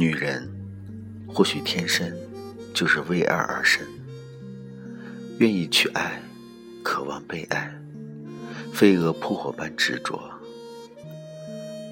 [0.00, 0.50] 女人
[1.28, 2.10] 或许天生
[2.72, 3.86] 就是为爱而生，
[5.36, 6.18] 愿意去爱，
[6.82, 7.70] 渴望被爱，
[8.72, 10.18] 飞蛾扑火般执着。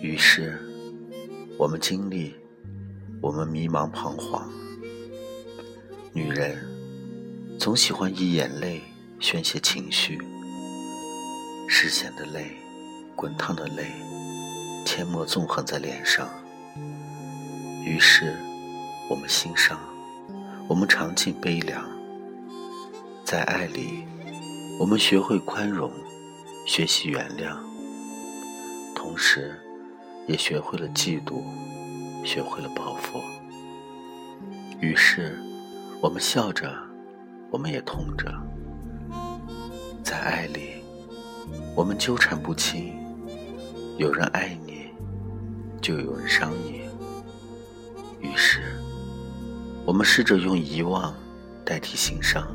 [0.00, 0.58] 于是，
[1.58, 2.34] 我们经历，
[3.20, 4.50] 我们迷茫彷徨。
[6.14, 6.56] 女人
[7.58, 8.80] 总喜欢以眼泪
[9.20, 10.18] 宣泄情绪，
[11.68, 12.56] 视线的泪，
[13.14, 13.92] 滚烫的泪，
[14.86, 16.26] 阡陌纵横在脸上。
[17.88, 18.36] 于是，
[19.08, 19.80] 我们心伤，
[20.68, 21.82] 我们尝尽悲凉。
[23.24, 24.04] 在爱里，
[24.78, 25.90] 我们学会宽容，
[26.66, 27.56] 学习原谅，
[28.94, 29.58] 同时，
[30.26, 31.42] 也学会了嫉妒，
[32.22, 33.22] 学会了报复。
[34.80, 35.40] 于是，
[36.02, 36.70] 我们笑着，
[37.50, 38.30] 我们也痛着。
[40.04, 40.82] 在爱里，
[41.74, 42.94] 我们纠缠不清，
[43.96, 44.88] 有人爱你，
[45.80, 46.86] 就有人伤你。
[48.20, 48.60] 于是，
[49.84, 51.14] 我们试着用遗忘
[51.64, 52.46] 代替心伤，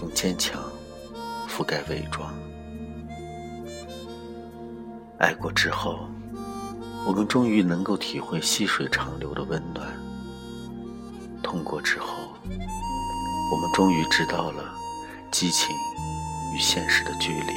[0.00, 0.62] 用坚强
[1.48, 2.32] 覆盖伪装。
[5.18, 6.08] 爱过之后，
[7.06, 9.86] 我们终于能够体会细水长流的温暖；
[11.42, 12.06] 痛过之后，
[12.48, 14.64] 我们终于知道了
[15.30, 15.74] 激情
[16.54, 17.52] 与现实的距离。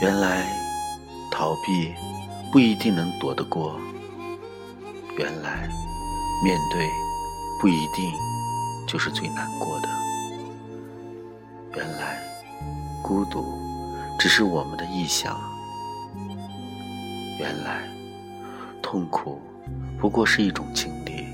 [0.00, 0.46] 原来，
[1.30, 1.92] 逃避。
[2.54, 3.76] 不一定能躲得过。
[5.18, 5.68] 原来，
[6.44, 6.88] 面对
[7.60, 8.12] 不一定
[8.86, 9.88] 就是最难过的。
[11.74, 12.22] 原来，
[13.02, 13.58] 孤独
[14.20, 15.36] 只是我们的臆想。
[17.40, 17.88] 原来，
[18.80, 19.42] 痛苦
[19.98, 21.26] 不过是一种经历。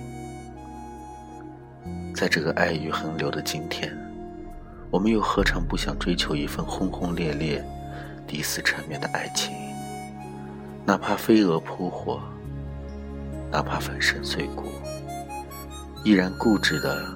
[2.14, 3.94] 在这个爱欲横流的今天，
[4.90, 7.62] 我们又何尝不想追求一份轰轰烈烈、
[8.26, 9.54] 抵死缠绵的爱情？
[10.86, 12.20] 哪怕飞蛾扑火，
[13.50, 14.72] 哪怕粉身碎骨，
[16.04, 17.06] 依然固执的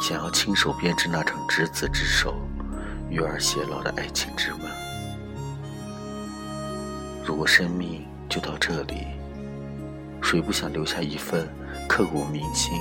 [0.00, 2.34] 想要亲手编织那场执子之手、
[3.08, 4.60] 与儿偕老的爱情之梦。
[7.24, 9.06] 如果生命就到这里，
[10.20, 11.48] 谁不想留下一份
[11.88, 12.74] 刻骨铭心？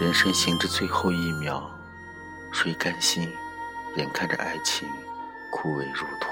[0.00, 1.68] 人生行至最后一秒，
[2.52, 3.28] 谁甘心
[3.96, 4.88] 眼看着爱情
[5.50, 6.28] 枯萎如土？